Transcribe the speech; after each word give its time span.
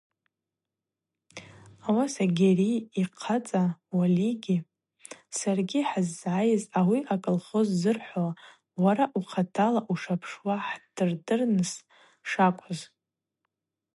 Ауаса, 1.87 2.25
Гьари, 2.37 2.73
йхъацӏа 3.01 3.63
Уалигьи 3.97 4.57
саргьи 5.37 5.87
хӏыззгӏайыз, 5.89 6.63
ауи 6.79 6.99
колхоз 7.23 7.67
зырхӏвауа 7.79 8.31
уара 8.83 9.05
ухъатала 9.19 9.81
ушапшуа 9.91 10.55
хӏхӏырдырырныс 10.65 11.71
шакӏвыз. 12.29 12.79